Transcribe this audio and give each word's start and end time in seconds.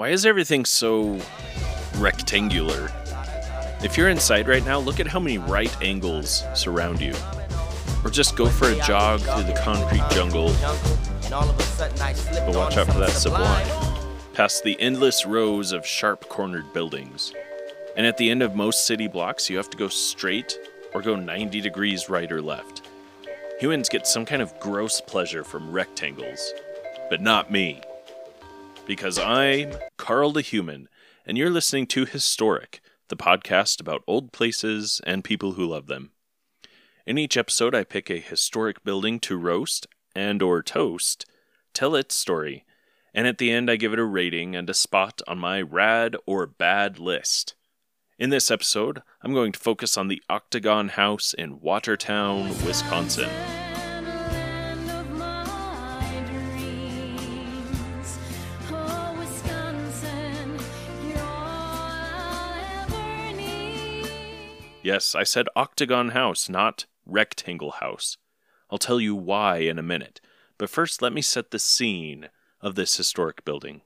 Why 0.00 0.08
is 0.08 0.24
everything 0.24 0.64
so 0.64 1.20
rectangular? 1.98 2.90
If 3.84 3.98
you're 3.98 4.08
inside 4.08 4.48
right 4.48 4.64
now, 4.64 4.78
look 4.78 4.98
at 4.98 5.06
how 5.06 5.20
many 5.20 5.36
right 5.36 5.70
angles 5.82 6.42
surround 6.54 7.02
you. 7.02 7.12
Or 8.02 8.08
just 8.08 8.34
go 8.34 8.46
for 8.46 8.70
a 8.70 8.76
jog 8.76 9.20
through 9.20 9.42
the 9.42 9.60
concrete 9.62 10.02
jungle. 10.10 10.54
But 11.28 12.56
watch 12.56 12.78
out 12.78 12.86
for 12.86 12.98
that 12.98 13.10
sublime. 13.10 13.66
Past 14.32 14.64
the 14.64 14.80
endless 14.80 15.26
rows 15.26 15.72
of 15.72 15.84
sharp 15.84 16.30
cornered 16.30 16.72
buildings. 16.72 17.34
And 17.94 18.06
at 18.06 18.16
the 18.16 18.30
end 18.30 18.42
of 18.42 18.56
most 18.56 18.86
city 18.86 19.06
blocks, 19.06 19.50
you 19.50 19.58
have 19.58 19.68
to 19.68 19.76
go 19.76 19.88
straight 19.88 20.58
or 20.94 21.02
go 21.02 21.14
90 21.14 21.60
degrees 21.60 22.08
right 22.08 22.32
or 22.32 22.40
left. 22.40 22.88
Humans 23.60 23.90
get 23.90 24.06
some 24.06 24.24
kind 24.24 24.40
of 24.40 24.58
gross 24.60 25.02
pleasure 25.02 25.44
from 25.44 25.70
rectangles, 25.70 26.54
but 27.10 27.20
not 27.20 27.52
me. 27.52 27.82
Because 28.90 29.20
I'm 29.20 29.76
Carl 29.98 30.32
the 30.32 30.40
Human, 30.40 30.88
and 31.24 31.38
you're 31.38 31.48
listening 31.48 31.86
to 31.86 32.06
Historic, 32.06 32.80
the 33.06 33.16
podcast 33.16 33.80
about 33.80 34.02
old 34.08 34.32
places 34.32 35.00
and 35.06 35.22
people 35.22 35.52
who 35.52 35.64
love 35.64 35.86
them. 35.86 36.10
In 37.06 37.16
each 37.16 37.36
episode, 37.36 37.72
I 37.72 37.84
pick 37.84 38.10
a 38.10 38.18
historic 38.18 38.82
building 38.82 39.20
to 39.20 39.36
roast 39.36 39.86
and 40.16 40.42
or 40.42 40.60
toast, 40.60 41.24
tell 41.72 41.94
its 41.94 42.16
story, 42.16 42.64
and 43.14 43.28
at 43.28 43.38
the 43.38 43.52
end 43.52 43.70
I 43.70 43.76
give 43.76 43.92
it 43.92 44.00
a 44.00 44.04
rating 44.04 44.56
and 44.56 44.68
a 44.68 44.74
spot 44.74 45.22
on 45.28 45.38
my 45.38 45.62
rad 45.62 46.16
or 46.26 46.48
bad 46.48 46.98
list. 46.98 47.54
In 48.18 48.30
this 48.30 48.50
episode, 48.50 49.02
I'm 49.22 49.32
going 49.32 49.52
to 49.52 49.60
focus 49.60 49.96
on 49.96 50.08
the 50.08 50.20
Octagon 50.28 50.88
House 50.88 51.32
in 51.32 51.60
Watertown, 51.60 52.48
Wisconsin. 52.66 53.30
Yes, 64.82 65.14
I 65.14 65.24
said 65.24 65.46
Octagon 65.54 66.10
House, 66.10 66.48
not 66.48 66.86
Rectangle 67.04 67.72
House. 67.72 68.16
I'll 68.70 68.78
tell 68.78 68.98
you 68.98 69.14
why 69.14 69.58
in 69.58 69.78
a 69.78 69.82
minute, 69.82 70.22
but 70.56 70.70
first 70.70 71.02
let 71.02 71.12
me 71.12 71.20
set 71.20 71.50
the 71.50 71.58
scene 71.58 72.28
of 72.62 72.76
this 72.76 72.96
historic 72.96 73.44
building. 73.44 73.82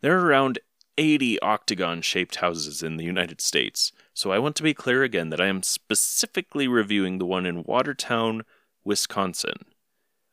There 0.00 0.18
are 0.18 0.26
around 0.26 0.58
80 0.98 1.40
octagon 1.40 2.02
shaped 2.02 2.36
houses 2.36 2.82
in 2.82 2.96
the 2.96 3.04
United 3.04 3.40
States, 3.40 3.92
so 4.12 4.32
I 4.32 4.40
want 4.40 4.56
to 4.56 4.62
be 4.64 4.74
clear 4.74 5.04
again 5.04 5.30
that 5.30 5.40
I 5.40 5.46
am 5.46 5.62
specifically 5.62 6.66
reviewing 6.66 7.18
the 7.18 7.26
one 7.26 7.46
in 7.46 7.62
Watertown, 7.62 8.42
Wisconsin. 8.84 9.66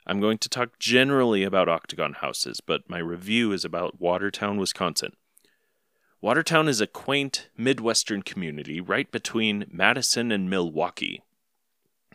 I'm 0.08 0.20
going 0.20 0.40
to 0.40 0.50
talk 0.50 0.80
generally 0.80 1.44
about 1.44 1.70
octagon 1.70 2.14
houses, 2.14 2.60
but 2.60 2.90
my 2.90 2.98
review 2.98 3.52
is 3.52 3.64
about 3.64 4.02
Watertown, 4.02 4.58
Wisconsin. 4.58 5.14
Watertown 6.22 6.68
is 6.68 6.80
a 6.80 6.88
quaint 6.88 7.50
Midwestern 7.58 8.22
community 8.22 8.80
right 8.80 9.12
between 9.12 9.66
Madison 9.72 10.32
and 10.32 10.50
Milwaukee. 10.50 11.24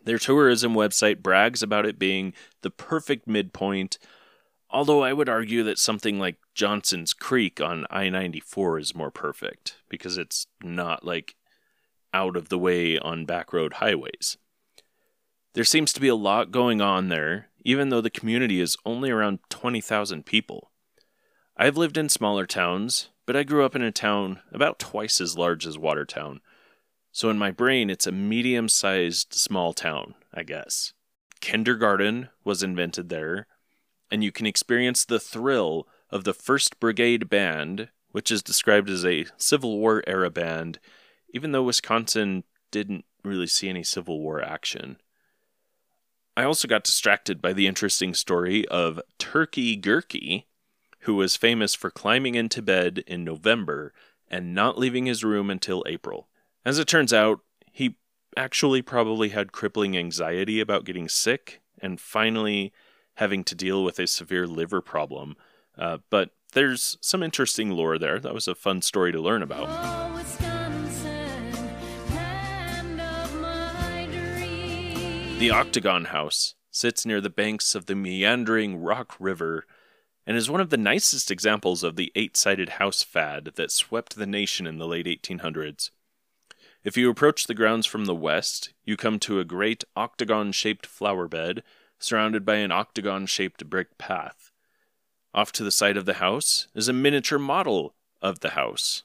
Their 0.05 0.19
tourism 0.19 0.75
website 0.75 1.23
brags 1.23 1.63
about 1.63 1.87
it 1.87 1.99
being 1.99 2.33
the 2.63 2.71
perfect 2.71 3.27
midpoint 3.27 3.99
Although 4.71 5.03
I 5.03 5.13
would 5.13 5.29
argue 5.29 5.63
that 5.63 5.79
something 5.79 6.19
like 6.19 6.37
Johnson's 6.55 7.13
Creek 7.13 7.61
on 7.61 7.87
I 7.91 8.09
94 8.09 8.79
is 8.79 8.95
more 8.95 9.11
perfect 9.11 9.77
because 9.89 10.19
it's 10.19 10.49
not 10.63 11.05
like 11.05 11.37
out 12.13 12.37
of 12.37 12.49
the 12.49 12.59
way 12.59 12.99
on 12.99 13.27
back 13.27 13.53
road 13.53 13.75
highways. 13.75 14.37
There 15.55 15.65
seems 15.65 15.93
to 15.93 16.01
be 16.01 16.09
a 16.09 16.15
lot 16.15 16.51
going 16.51 16.81
on 16.81 17.09
there, 17.09 17.49
even 17.65 17.89
though 17.89 18.01
the 18.01 18.11
community 18.11 18.61
is 18.61 18.77
only 18.85 19.11
around 19.11 19.39
20,000 19.49 20.27
people. 20.27 20.71
I've 21.57 21.77
lived 21.77 21.97
in 21.97 22.09
smaller 22.09 22.45
towns, 22.45 23.09
but 23.27 23.37
I 23.37 23.43
grew 23.43 23.65
up 23.65 23.75
in 23.75 23.83
a 23.83 23.93
town 23.93 24.41
about 24.53 24.79
twice 24.79 25.21
as 25.21 25.37
large 25.37 25.67
as 25.67 25.77
Watertown. 25.77 26.41
So 27.13 27.29
in 27.29 27.39
my 27.39 27.51
brain, 27.51 27.91
it's 27.91 28.07
a 28.07 28.13
medium 28.13 28.69
sized 28.69 29.35
small 29.35 29.73
town, 29.73 30.15
I 30.33 30.45
guess. 30.45 30.93
Kindergarten 31.41 32.29
was 32.45 32.63
invented 32.63 33.09
there, 33.09 33.47
and 34.11 34.23
you 34.23 34.33
can 34.33 34.47
experience 34.47 35.05
the 35.05 35.21
thrill 35.21 35.89
of 36.11 36.25
the 36.25 36.35
1st 36.35 36.79
Brigade 36.79 37.29
Band, 37.29 37.89
which 38.13 38.31
is 38.31 38.43
described 38.43 38.89
as 38.89 39.05
a 39.05 39.27
Civil 39.37 39.79
War 39.79 40.03
era 40.07 40.31
band, 40.31 40.79
even 41.35 41.53
though 41.53 41.65
Wisconsin 41.65 42.45
didn't 42.71 43.05
really 43.25 43.47
see 43.47 43.69
any 43.69 43.83
Civil 43.83 44.21
War 44.21 44.41
action. 44.41 44.99
I 46.37 46.45
also 46.45 46.69
got 46.69 46.85
distracted 46.85 47.41
by 47.41 47.53
the 47.53 47.67
interesting 47.67 48.15
story 48.15 48.67
of 48.69 49.01
Turkey 49.19 49.77
Gurkey, 49.77 50.45
who 51.07 51.15
was 51.15 51.37
famous 51.37 51.73
for 51.73 51.89
climbing 51.89 52.35
into 52.35 52.61
bed 52.61 53.05
in 53.07 53.23
November 53.23 53.93
and 54.29 54.53
not 54.53 54.77
leaving 54.77 55.07
his 55.07 55.23
room 55.23 55.51
until 55.51 55.85
April. 55.87 56.29
As 56.65 56.81
it 56.81 56.89
turns 56.89 57.13
out, 57.13 57.41
he 57.71 57.97
actually 58.37 58.83
probably 58.83 59.29
had 59.29 59.53
crippling 59.53 59.97
anxiety 59.97 60.59
about 60.59 60.85
getting 60.85 61.09
sick 61.09 61.63
and 61.81 62.01
finally 62.01 62.73
having 63.15 63.45
to 63.45 63.55
deal 63.55 63.85
with 63.85 64.01
a 64.01 64.07
severe 64.09 64.49
liver 64.49 64.81
problem. 64.81 65.37
Uh, 65.79 65.99
but 66.11 66.31
there's 66.55 66.99
some 67.01 67.23
interesting 67.23 67.71
lore 67.71 67.99
there. 67.99 68.19
That 68.19 68.35
was 68.35 68.49
a 68.49 68.57
fun 68.57 68.83
story 68.83 69.13
to 69.13 69.21
learn 69.21 69.43
about. 69.43 69.69
the 75.39 75.51
Octagon 75.51 76.07
House 76.07 76.55
sits 76.71 77.05
near 77.05 77.21
the 77.21 77.31
banks 77.31 77.75
of 77.75 77.87
the 77.87 77.95
meandering 77.95 78.83
Rock 78.83 79.15
River 79.21 79.67
and 80.27 80.37
is 80.37 80.51
one 80.51 80.61
of 80.61 80.71
the 80.71 80.77
nicest 80.77 81.31
examples 81.31 81.83
of 81.83 81.97
the 81.97 82.11
eight 82.17 82.37
sided 82.37 82.71
house 82.71 83.03
fad 83.03 83.53
that 83.55 83.71
swept 83.71 84.17
the 84.17 84.27
nation 84.27 84.67
in 84.67 84.79
the 84.79 84.87
late 84.87 85.07
1800s. 85.07 85.91
If 86.83 86.97
you 86.97 87.11
approach 87.11 87.47
the 87.47 87.55
grounds 87.55 87.87
from 87.87 88.05
the 88.05 88.15
west, 88.15 88.73
you 88.85 88.97
come 88.97 89.19
to 89.21 89.41
a 89.41 89.45
great 89.45 89.85
octagon 89.95 90.53
shaped 90.53 90.87
flower 90.87 91.29
bed 91.29 91.63
surrounded 91.99 92.45
by 92.45 92.57
an 92.57 92.73
octagon 92.73 93.27
shaped 93.27 93.69
brick 93.69 93.99
path. 93.99 94.53
Off 95.33 95.53
to 95.53 95.65
the 95.65 95.71
side 95.71 95.97
of 95.97 96.07
the 96.07 96.15
house 96.15 96.69
is 96.75 96.89
a 96.89 96.93
miniature 96.93 97.39
model 97.39 97.95
of 98.23 98.41
the 98.41 98.51
house. 98.51 99.03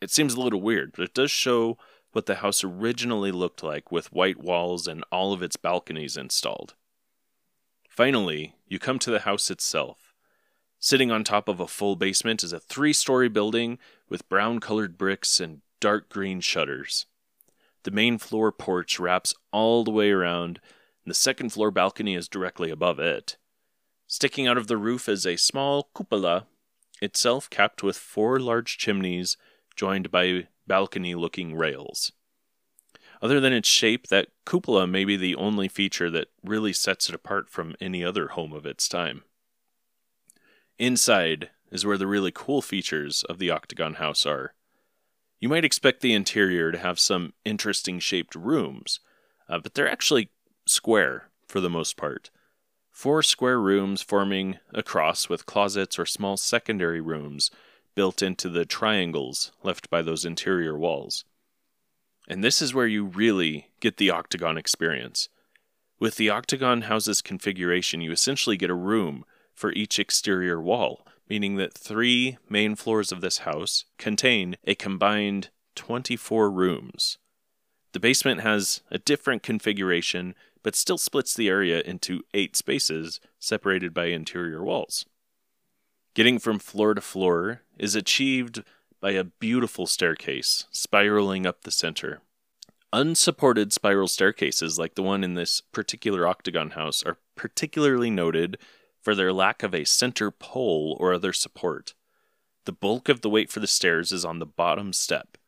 It 0.00 0.10
seems 0.10 0.34
a 0.34 0.40
little 0.40 0.60
weird, 0.60 0.92
but 0.92 1.04
it 1.04 1.14
does 1.14 1.30
show 1.30 1.78
what 2.12 2.26
the 2.26 2.36
house 2.36 2.64
originally 2.64 3.32
looked 3.32 3.62
like 3.62 3.92
with 3.92 4.12
white 4.12 4.38
walls 4.38 4.86
and 4.86 5.04
all 5.12 5.32
of 5.32 5.42
its 5.42 5.56
balconies 5.56 6.16
installed. 6.16 6.74
Finally, 7.88 8.54
you 8.66 8.78
come 8.78 8.98
to 9.00 9.10
the 9.10 9.20
house 9.20 9.50
itself. 9.50 10.07
Sitting 10.80 11.10
on 11.10 11.24
top 11.24 11.48
of 11.48 11.58
a 11.58 11.66
full 11.66 11.96
basement 11.96 12.44
is 12.44 12.52
a 12.52 12.60
three 12.60 12.92
story 12.92 13.28
building 13.28 13.78
with 14.08 14.28
brown 14.28 14.60
colored 14.60 14.96
bricks 14.96 15.40
and 15.40 15.60
dark 15.80 16.08
green 16.08 16.40
shutters. 16.40 17.06
The 17.82 17.90
main 17.90 18.18
floor 18.18 18.52
porch 18.52 18.98
wraps 19.00 19.34
all 19.52 19.82
the 19.82 19.90
way 19.90 20.10
around 20.10 20.60
and 21.04 21.10
the 21.10 21.14
second 21.14 21.50
floor 21.50 21.70
balcony 21.70 22.14
is 22.14 22.28
directly 22.28 22.70
above 22.70 22.98
it. 23.00 23.38
Sticking 24.06 24.46
out 24.46 24.56
of 24.56 24.68
the 24.68 24.76
roof 24.76 25.08
is 25.08 25.26
a 25.26 25.36
small 25.36 25.90
cupola, 25.94 26.46
itself 27.02 27.50
capped 27.50 27.82
with 27.82 27.96
four 27.96 28.38
large 28.38 28.78
chimneys 28.78 29.36
joined 29.74 30.10
by 30.10 30.48
balcony 30.66 31.14
looking 31.14 31.56
rails. 31.56 32.12
Other 33.20 33.40
than 33.40 33.52
its 33.52 33.68
shape, 33.68 34.08
that 34.08 34.28
cupola 34.46 34.86
may 34.86 35.04
be 35.04 35.16
the 35.16 35.34
only 35.34 35.66
feature 35.66 36.08
that 36.10 36.28
really 36.44 36.72
sets 36.72 37.08
it 37.08 37.14
apart 37.14 37.50
from 37.50 37.74
any 37.80 38.04
other 38.04 38.28
home 38.28 38.52
of 38.52 38.64
its 38.64 38.88
time. 38.88 39.24
Inside 40.78 41.50
is 41.72 41.84
where 41.84 41.98
the 41.98 42.06
really 42.06 42.30
cool 42.32 42.62
features 42.62 43.24
of 43.24 43.38
the 43.38 43.50
Octagon 43.50 43.94
House 43.94 44.24
are. 44.24 44.54
You 45.40 45.48
might 45.48 45.64
expect 45.64 46.00
the 46.00 46.14
interior 46.14 46.72
to 46.72 46.78
have 46.78 46.98
some 46.98 47.34
interesting 47.44 47.98
shaped 47.98 48.34
rooms, 48.34 49.00
uh, 49.48 49.58
but 49.58 49.74
they're 49.74 49.90
actually 49.90 50.30
square 50.66 51.30
for 51.46 51.60
the 51.60 51.70
most 51.70 51.96
part. 51.96 52.30
Four 52.90 53.22
square 53.22 53.60
rooms 53.60 54.02
forming 54.02 54.58
a 54.72 54.82
cross 54.82 55.28
with 55.28 55.46
closets 55.46 55.98
or 55.98 56.06
small 56.06 56.36
secondary 56.36 57.00
rooms 57.00 57.50
built 57.94 58.22
into 58.22 58.48
the 58.48 58.64
triangles 58.64 59.52
left 59.62 59.90
by 59.90 60.02
those 60.02 60.24
interior 60.24 60.76
walls. 60.78 61.24
And 62.28 62.44
this 62.44 62.60
is 62.60 62.74
where 62.74 62.86
you 62.86 63.04
really 63.04 63.70
get 63.80 63.96
the 63.96 64.10
octagon 64.10 64.58
experience. 64.58 65.28
With 65.98 66.16
the 66.16 66.30
octagon 66.30 66.82
house's 66.82 67.22
configuration, 67.22 68.00
you 68.00 68.12
essentially 68.12 68.56
get 68.56 68.70
a 68.70 68.74
room 68.74 69.24
for 69.58 69.72
each 69.72 69.98
exterior 69.98 70.60
wall, 70.60 71.04
meaning 71.28 71.56
that 71.56 71.74
three 71.74 72.38
main 72.48 72.76
floors 72.76 73.10
of 73.10 73.20
this 73.20 73.38
house 73.38 73.84
contain 73.98 74.56
a 74.64 74.74
combined 74.74 75.50
24 75.74 76.50
rooms. 76.50 77.18
The 77.92 78.00
basement 78.00 78.42
has 78.42 78.82
a 78.90 78.98
different 78.98 79.42
configuration 79.42 80.34
but 80.62 80.76
still 80.76 80.98
splits 80.98 81.34
the 81.34 81.48
area 81.48 81.80
into 81.80 82.22
eight 82.34 82.56
spaces 82.56 83.20
separated 83.38 83.94
by 83.94 84.06
interior 84.06 84.62
walls. 84.62 85.06
Getting 86.14 86.38
from 86.38 86.58
floor 86.58 86.94
to 86.94 87.00
floor 87.00 87.62
is 87.78 87.94
achieved 87.94 88.62
by 89.00 89.12
a 89.12 89.24
beautiful 89.24 89.86
staircase 89.86 90.66
spiraling 90.70 91.46
up 91.46 91.62
the 91.62 91.70
center. 91.70 92.20
Unsupported 92.92 93.72
spiral 93.72 94.08
staircases, 94.08 94.78
like 94.78 94.94
the 94.94 95.02
one 95.02 95.22
in 95.22 95.34
this 95.34 95.60
particular 95.60 96.26
octagon 96.26 96.70
house, 96.70 97.02
are 97.02 97.18
particularly 97.36 98.10
noted 98.10 98.58
for 99.00 99.14
their 99.14 99.32
lack 99.32 99.62
of 99.62 99.74
a 99.74 99.84
center 99.84 100.30
pole 100.30 100.96
or 101.00 101.12
other 101.12 101.32
support. 101.32 101.94
The 102.64 102.72
bulk 102.72 103.08
of 103.08 103.22
the 103.22 103.30
weight 103.30 103.50
for 103.50 103.60
the 103.60 103.66
stairs 103.66 104.12
is 104.12 104.24
on 104.24 104.38
the 104.38 104.46
bottom 104.46 104.92
step. 104.92 105.38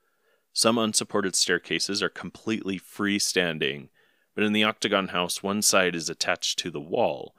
Some 0.52 0.78
unsupported 0.78 1.36
staircases 1.36 2.02
are 2.02 2.08
completely 2.08 2.78
freestanding, 2.78 3.88
but 4.34 4.44
in 4.44 4.52
the 4.52 4.64
octagon 4.64 5.08
house, 5.08 5.42
one 5.42 5.62
side 5.62 5.94
is 5.94 6.08
attached 6.08 6.58
to 6.60 6.70
the 6.70 6.80
wall, 6.80 7.34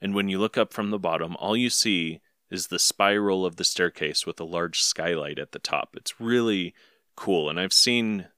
and 0.00 0.14
when 0.14 0.28
you 0.28 0.38
look 0.38 0.56
up 0.56 0.72
from 0.72 0.90
the 0.90 0.98
bottom, 0.98 1.36
all 1.36 1.56
you 1.56 1.70
see 1.70 2.20
is 2.50 2.68
the 2.68 2.78
spiral 2.78 3.44
of 3.44 3.56
the 3.56 3.64
staircase 3.64 4.26
with 4.26 4.38
a 4.38 4.44
large 4.44 4.82
skylight 4.82 5.38
at 5.38 5.52
the 5.52 5.58
top. 5.58 5.96
It's 5.96 6.20
really 6.20 6.74
cool, 7.16 7.48
and 7.48 7.58
I've 7.58 7.72
seen 7.72 8.28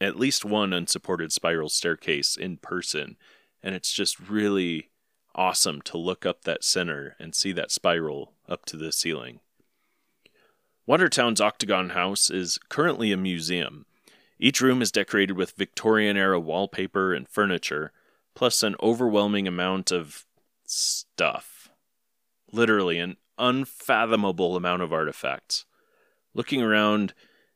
at 0.00 0.18
least 0.18 0.44
one 0.44 0.72
unsupported 0.72 1.32
spiral 1.32 1.68
staircase 1.68 2.36
in 2.36 2.56
person, 2.56 3.16
and 3.62 3.74
it's 3.74 3.92
just 3.92 4.18
really 4.20 4.90
awesome 5.38 5.80
to 5.80 5.96
look 5.96 6.26
up 6.26 6.42
that 6.42 6.64
center 6.64 7.14
and 7.20 7.34
see 7.34 7.52
that 7.52 7.70
spiral 7.70 8.34
up 8.48 8.66
to 8.66 8.76
the 8.76 8.90
ceiling. 8.90 9.38
Watertown's 10.84 11.40
Octagon 11.40 11.90
House 11.90 12.28
is 12.28 12.58
currently 12.68 13.12
a 13.12 13.16
museum. 13.16 13.86
Each 14.40 14.60
room 14.60 14.82
is 14.82 14.90
decorated 14.90 15.36
with 15.36 15.52
Victorian 15.52 16.16
era 16.16 16.40
wallpaper 16.40 17.14
and 17.14 17.28
furniture, 17.28 17.92
plus 18.34 18.62
an 18.62 18.74
overwhelming 18.82 19.46
amount 19.46 19.92
of 19.92 20.26
stuff. 20.64 21.68
Literally, 22.50 22.98
an 22.98 23.16
unfathomable 23.38 24.56
amount 24.56 24.82
of 24.82 24.92
artifacts. 24.92 25.64
Looking 26.34 26.62
around 26.62 27.14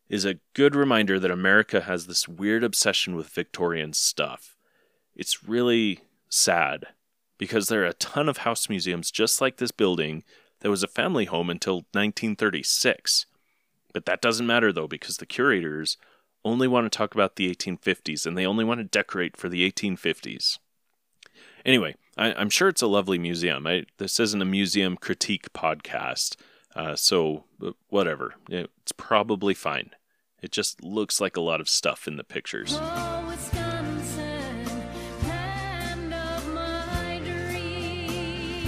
is 0.08 0.24
a 0.24 0.38
good 0.54 0.76
reminder 0.76 1.18
that 1.18 1.30
America 1.30 1.80
has 1.80 2.06
this 2.06 2.28
weird 2.28 2.62
obsession 2.62 3.16
with 3.16 3.28
Victorian 3.28 3.92
stuff. 3.92 4.56
It's 5.16 5.42
really 5.42 6.00
sad 6.28 6.88
because 7.42 7.66
there 7.66 7.82
are 7.82 7.86
a 7.86 7.94
ton 7.94 8.28
of 8.28 8.36
house 8.36 8.68
museums 8.68 9.10
just 9.10 9.40
like 9.40 9.56
this 9.56 9.72
building 9.72 10.22
that 10.60 10.70
was 10.70 10.84
a 10.84 10.86
family 10.86 11.24
home 11.24 11.50
until 11.50 11.78
1936. 11.90 13.26
But 13.92 14.06
that 14.06 14.22
doesn't 14.22 14.46
matter 14.46 14.72
though, 14.72 14.86
because 14.86 15.16
the 15.16 15.26
curators 15.26 15.96
only 16.44 16.68
want 16.68 16.84
to 16.84 16.96
talk 16.96 17.14
about 17.16 17.34
the 17.34 17.52
1850s 17.52 18.26
and 18.26 18.38
they 18.38 18.46
only 18.46 18.62
want 18.64 18.78
to 18.78 18.84
decorate 18.84 19.36
for 19.36 19.48
the 19.48 19.68
1850s. 19.68 20.60
Anyway, 21.66 21.96
I, 22.16 22.28
am 22.40 22.48
sure 22.48 22.68
it's 22.68 22.80
a 22.80 22.86
lovely 22.86 23.18
museum. 23.18 23.66
I, 23.66 23.86
this 23.98 24.20
isn't 24.20 24.40
a 24.40 24.44
museum 24.44 24.96
critique 24.96 25.52
podcast, 25.52 26.36
uh, 26.76 26.94
so 26.94 27.42
uh, 27.60 27.72
whatever. 27.88 28.36
It's 28.48 28.92
probably 28.96 29.54
fine. 29.54 29.90
It 30.40 30.52
just 30.52 30.84
looks 30.84 31.20
like 31.20 31.36
a 31.36 31.40
lot 31.40 31.60
of 31.60 31.68
stuff 31.68 32.06
in 32.06 32.18
the 32.18 32.24
pictures. 32.24 32.78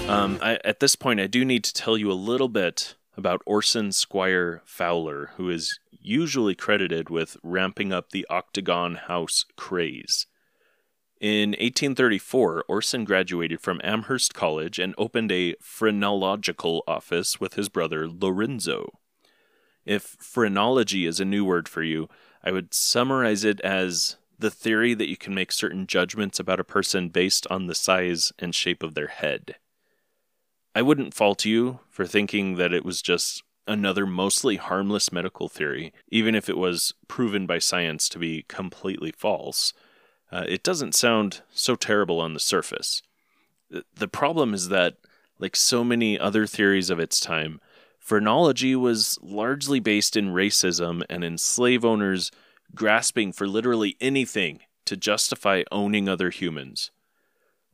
Um, 0.09 0.39
I, 0.43 0.59
at 0.65 0.81
this 0.81 0.97
point, 0.97 1.19
I 1.19 1.27
do 1.27 1.45
need 1.45 1.65
to 1.65 1.73
tell 1.73 1.97
you 1.97 2.13
a 2.13 2.15
little 2.15 2.49
bit 2.49 2.95
about 3.17 3.43
Orson 3.47 3.91
Squire 3.91 4.61
Fowler, 4.65 5.31
who 5.37 5.49
is 5.49 5.79
usually 5.91 6.55
credited 6.55 7.09
with 7.09 7.39
ramping 7.43 7.93
up 7.93 8.11
the 8.11 8.27
Octagon 8.29 8.97
House 8.97 9.47
craze. 9.57 10.27
In 11.21 11.51
1834, 11.51 12.67
Orson 12.69 13.05
graduated 13.05 13.63
from 13.63 13.81
Amherst 13.83 14.35
College 14.35 14.79
and 14.79 14.95
opened 14.99 15.33
a 15.33 15.55
phrenological 15.61 16.85
office 16.87 17.41
with 17.41 17.55
his 17.55 17.71
brother 17.71 18.07
Lorenzo. 18.07 18.99
If 19.87 20.17
phrenology 20.21 21.07
is 21.07 21.19
a 21.19 21.25
new 21.25 21.47
word 21.47 21.67
for 21.67 21.83
you, 21.83 22.11
I 22.43 22.53
would 22.53 22.75
summarize 22.75 23.43
it 23.43 23.61
as 23.63 24.17
the 24.39 24.51
theory 24.51 24.93
that 24.93 25.09
you 25.09 25.17
can 25.17 25.35
make 25.35 25.51
certain 25.51 25.87
judgments 25.87 26.39
about 26.39 26.61
a 26.61 26.65
person 26.65 27.09
based 27.09 27.47
on 27.49 27.69
the 27.69 27.75
size 27.75 28.33
and 28.39 28.55
shape 28.55 28.83
of 28.83 28.95
their 28.95 29.09
head. 29.09 29.57
I 30.75 30.83
wouldn't 30.83 31.15
fault 31.15 31.45
you 31.45 31.81
for 31.89 32.07
thinking 32.07 32.57
that 32.57 32.73
it 32.73 32.85
was 32.85 33.01
just 33.01 33.43
another 33.67 34.07
mostly 34.07 34.57
harmless 34.57 35.13
medical 35.13 35.49
theory, 35.49 35.93
even 36.09 36.35
if 36.35 36.49
it 36.49 36.59
was 36.59 36.93
proven 37.09 37.47
by 37.47 37.59
science 37.59 38.09
to 38.11 38.19
be 38.19 38.45
completely 38.49 39.13
false. 39.13 39.73
Uh, 40.33 40.45
it 40.49 40.63
doesn't 40.63 40.95
sound 40.95 41.43
so 41.53 41.77
terrible 41.77 42.21
on 42.21 42.35
the 42.35 42.41
surface. 42.41 43.03
The 43.95 44.09
problem 44.09 44.53
is 44.53 44.69
that, 44.69 44.97
like 45.39 45.57
so 45.57 45.85
many 45.85 46.19
other 46.19 46.47
theories 46.47 46.91
of 46.91 47.01
its 47.01 47.21
time, 47.21 47.61
phrenology 47.99 48.77
was 48.77 49.19
largely 49.23 49.81
based 49.81 50.17
in 50.17 50.35
racism 50.35 51.03
and 51.09 51.25
in 51.25 51.39
slave 51.39 51.85
owners 51.85 52.31
grasping 52.75 53.33
for 53.33 53.47
literally 53.47 53.97
anything 54.01 54.61
to 54.85 54.97
justify 54.97 55.63
owning 55.73 56.09
other 56.09 56.31
humans. 56.31 56.91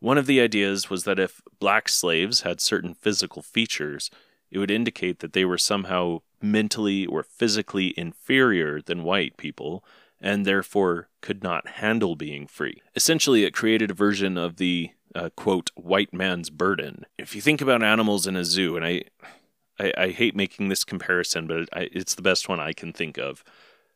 One 0.01 0.19
of 0.19 0.27
the 0.27 0.41
ideas 0.41 0.91
was 0.91 1.05
that 1.05 1.19
if 1.19 1.43
black 1.59 1.89
slaves 1.89 2.41
had 2.41 2.61
certain 2.61 2.95
physical 2.95 3.43
features, 3.43 4.11
it 4.51 4.59
would 4.59 4.71
indicate 4.71 5.21
that 5.21 5.35
they 5.35 5.45
were 5.45 5.59
somehow 5.59 6.23
mentally 6.43 7.07
or 7.07 7.23
physically 7.23 7.95
inferior 7.99 8.81
than 8.81 9.05
white 9.05 9.37
people, 9.37 9.85
and 10.21 10.45
therefore 10.45 11.09
could 11.21 11.43
not 11.43 11.69
handle 11.69 12.17
being 12.17 12.47
free. 12.47 12.83
Essentially, 12.97 13.45
it 13.45 13.55
created 13.55 13.91
a 13.91 13.95
version 13.95 14.37
of 14.39 14.57
the 14.57 14.91
uh, 15.15 15.29
quote 15.37 15.71
white 15.75 16.13
man's 16.13 16.51
burden. 16.51 17.05
If 17.19 17.35
you 17.35 17.41
think 17.41 17.61
about 17.61 17.83
animals 17.83 18.27
in 18.27 18.37
a 18.37 18.45
zoo, 18.45 18.77
and 18.77 18.85
I, 18.85 19.05
I, 19.79 19.93
I 19.97 20.09
hate 20.11 20.35
making 20.35 20.69
this 20.69 20.85
comparison, 20.85 21.47
but 21.47 21.69
I, 21.73 21.89
it's 21.93 22.15
the 22.15 22.23
best 22.23 22.49
one 22.49 22.61
I 22.61 22.73
can 22.73 22.93
think 22.93 23.19
of. 23.19 23.45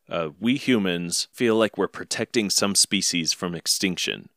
Uh, 0.08 0.30
we 0.38 0.56
humans 0.56 1.28
feel 1.32 1.56
like 1.56 1.78
we're 1.78 1.88
protecting 1.88 2.50
some 2.50 2.74
species 2.74 3.32
from 3.32 3.54
extinction, 3.54 4.28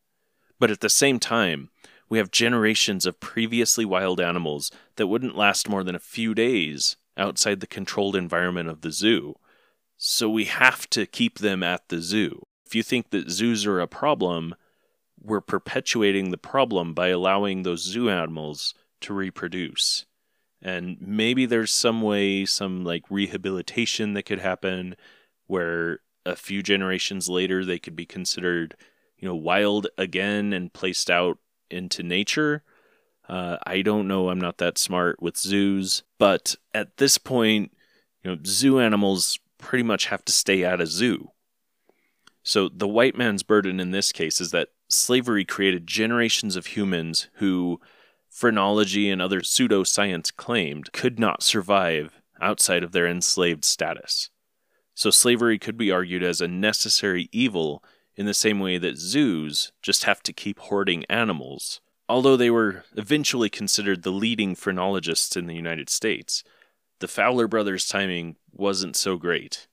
but 0.59 0.71
at 0.71 0.81
the 0.81 0.89
same 0.89 1.19
time, 1.19 1.69
we 2.09 2.17
have 2.17 2.31
generations 2.31 3.05
of 3.05 3.19
previously 3.19 3.85
wild 3.85 4.21
animals 4.21 4.71
that 4.95 5.07
wouldn't 5.07 5.37
last 5.37 5.67
more 5.67 5.83
than 5.83 5.95
a 5.95 5.99
few 5.99 6.33
days 6.33 6.95
outside 7.17 7.59
the 7.59 7.67
controlled 7.67 8.15
environment 8.15 8.69
of 8.69 8.81
the 8.81 8.91
zoo 8.91 9.35
so 9.97 10.29
we 10.29 10.45
have 10.45 10.89
to 10.91 11.05
keep 11.05 11.39
them 11.39 11.63
at 11.63 11.89
the 11.89 11.99
zoo. 11.99 12.45
If 12.65 12.75
you 12.75 12.83
think 12.83 13.09
that 13.09 13.31
zoos 13.31 13.65
are 13.65 13.79
a 13.79 13.87
problem, 13.87 14.55
we're 15.19 15.41
perpetuating 15.41 16.29
the 16.29 16.37
problem 16.37 16.93
by 16.93 17.07
allowing 17.07 17.63
those 17.63 17.83
zoo 17.83 18.09
animals 18.09 18.75
to 19.01 19.13
reproduce. 19.13 20.05
And 20.61 20.97
maybe 21.01 21.45
there's 21.45 21.71
some 21.71 22.01
way, 22.01 22.45
some 22.45 22.83
like 22.83 23.03
rehabilitation 23.09 24.13
that 24.13 24.23
could 24.23 24.39
happen 24.39 24.95
where 25.47 26.01
a 26.25 26.35
few 26.35 26.61
generations 26.61 27.29
later 27.29 27.65
they 27.65 27.79
could 27.79 27.95
be 27.95 28.05
considered, 28.05 28.75
you 29.19 29.27
know, 29.27 29.35
wild 29.35 29.87
again 29.97 30.53
and 30.53 30.73
placed 30.73 31.09
out 31.09 31.37
into 31.69 32.03
nature. 32.03 32.63
Uh, 33.27 33.57
I 33.65 33.81
don't 33.81 34.07
know. 34.07 34.29
I'm 34.29 34.39
not 34.39 34.57
that 34.59 34.77
smart 34.77 35.21
with 35.21 35.37
zoos, 35.37 36.03
but 36.17 36.55
at 36.73 36.97
this 36.97 37.17
point, 37.17 37.73
you 38.23 38.31
know, 38.31 38.41
zoo 38.45 38.79
animals 38.79 39.39
pretty 39.57 39.83
much 39.83 40.07
have 40.07 40.23
to 40.25 40.31
stay 40.31 40.63
at 40.63 40.81
a 40.81 40.85
zoo. 40.85 41.31
So 42.43 42.69
the 42.69 42.87
white 42.87 43.17
man's 43.17 43.43
burden 43.43 43.79
in 43.79 43.91
this 43.91 44.13
case 44.13 44.39
is 44.39 44.51
that 44.51 44.69
slavery 44.87 45.43
created 45.43 45.87
generations 45.87 46.55
of 46.55 46.67
humans 46.67 47.27
who 47.35 47.81
phrenology 48.29 49.09
and 49.09 49.21
other 49.21 49.41
pseudoscience 49.41 50.33
claimed 50.33 50.93
could 50.93 51.19
not 51.19 51.43
survive 51.43 52.21
outside 52.39 52.83
of 52.83 52.91
their 52.91 53.07
enslaved 53.07 53.65
status. 53.65 54.29
So 54.93 55.09
slavery 55.09 55.59
could 55.59 55.77
be 55.77 55.91
argued 55.91 56.23
as 56.23 56.39
a 56.39 56.47
necessary 56.47 57.29
evil 57.31 57.83
in 58.17 58.25
the 58.25 58.33
same 58.33 58.59
way 58.59 58.77
that 58.79 58.97
zoos 58.97 59.71
just 59.81 60.03
have 60.03 60.21
to 60.23 60.33
keep 60.33 60.59
hoarding 60.59 61.05
animals. 61.05 61.79
Although 62.09 62.35
they 62.35 62.49
were 62.49 62.83
eventually 62.95 63.49
considered 63.49 64.01
the 64.01 64.11
leading 64.11 64.55
phrenologists 64.55 65.37
in 65.37 65.45
the 65.45 65.55
United 65.55 65.89
States, 65.89 66.43
the 66.99 67.07
Fowler 67.07 67.47
brothers' 67.47 67.87
timing 67.87 68.37
wasn't 68.51 68.95
so 68.95 69.17
great. 69.17 69.67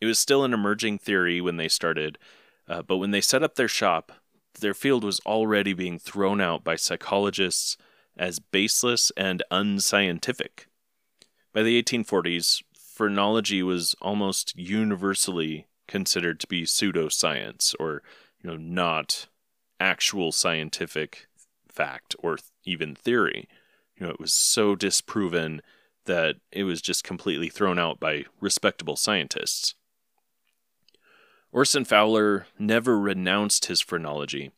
It 0.00 0.06
was 0.06 0.18
still 0.18 0.44
an 0.44 0.54
emerging 0.54 0.98
theory 0.98 1.40
when 1.40 1.56
they 1.56 1.68
started, 1.68 2.18
uh, 2.68 2.82
but 2.82 2.98
when 2.98 3.10
they 3.10 3.20
set 3.20 3.42
up 3.42 3.56
their 3.56 3.68
shop, 3.68 4.12
their 4.60 4.74
field 4.74 5.02
was 5.02 5.20
already 5.20 5.72
being 5.72 5.98
thrown 5.98 6.40
out 6.40 6.62
by 6.62 6.76
psychologists 6.76 7.76
as 8.16 8.38
baseless 8.38 9.10
and 9.16 9.42
unscientific. 9.50 10.66
By 11.52 11.62
the 11.62 11.82
1840s, 11.82 12.62
phrenology 12.76 13.62
was 13.62 13.94
almost 14.00 14.56
universally 14.56 15.66
considered 15.88 16.40
to 16.40 16.46
be 16.46 16.62
pseudoscience 16.62 17.74
or 17.78 18.02
you 18.42 18.50
know 18.50 18.56
not 18.56 19.26
actual 19.80 20.32
scientific 20.32 21.26
fact 21.68 22.14
or 22.20 22.38
even 22.64 22.94
theory. 22.94 23.48
You 23.96 24.06
know, 24.06 24.12
it 24.12 24.20
was 24.20 24.32
so 24.32 24.74
disproven 24.74 25.60
that 26.04 26.36
it 26.50 26.64
was 26.64 26.82
just 26.82 27.04
completely 27.04 27.48
thrown 27.48 27.78
out 27.78 28.00
by 28.00 28.24
respectable 28.40 28.96
scientists. 28.96 29.74
Orson 31.52 31.84
Fowler 31.84 32.46
never 32.58 32.98
renounced 32.98 33.66
his 33.66 33.80
phrenology. 33.80 34.52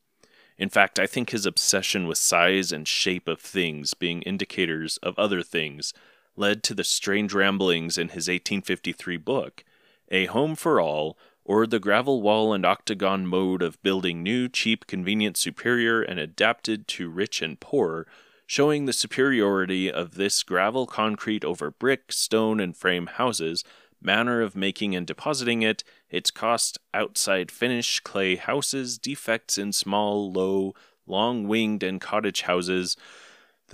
In 0.56 0.68
fact, 0.68 1.00
I 1.00 1.06
think 1.06 1.30
his 1.30 1.46
obsession 1.46 2.06
with 2.06 2.18
size 2.18 2.70
and 2.70 2.86
shape 2.86 3.26
of 3.26 3.40
things 3.40 3.94
being 3.94 4.22
indicators 4.22 4.98
of 4.98 5.18
other 5.18 5.42
things 5.42 5.92
led 6.36 6.62
to 6.62 6.74
the 6.74 6.84
strange 6.84 7.32
ramblings 7.34 7.98
in 7.98 8.08
his 8.08 8.28
1853 8.28 9.16
book, 9.16 9.64
A 10.10 10.26
Home 10.26 10.54
for 10.54 10.80
All, 10.80 11.16
or 11.44 11.66
the 11.66 11.78
gravel 11.78 12.22
wall 12.22 12.52
and 12.52 12.64
octagon 12.64 13.26
mode 13.26 13.62
of 13.62 13.82
building 13.82 14.22
new, 14.22 14.48
cheap, 14.48 14.86
convenient, 14.86 15.36
superior, 15.36 16.02
and 16.02 16.18
adapted 16.18 16.88
to 16.88 17.10
rich 17.10 17.42
and 17.42 17.60
poor, 17.60 18.06
showing 18.46 18.86
the 18.86 18.92
superiority 18.92 19.90
of 19.90 20.14
this 20.14 20.42
gravel 20.42 20.86
concrete 20.86 21.44
over 21.44 21.70
brick, 21.70 22.12
stone, 22.12 22.60
and 22.60 22.76
frame 22.76 23.06
houses, 23.06 23.64
manner 24.00 24.42
of 24.42 24.54
making 24.54 24.94
and 24.94 25.06
depositing 25.06 25.62
it, 25.62 25.82
its 26.10 26.30
cost, 26.30 26.78
outside 26.92 27.50
finish, 27.50 28.00
clay 28.00 28.36
houses, 28.36 28.98
defects 28.98 29.58
in 29.58 29.72
small, 29.72 30.30
low, 30.30 30.74
long 31.06 31.48
winged, 31.48 31.82
and 31.82 32.00
cottage 32.00 32.42
houses, 32.42 32.96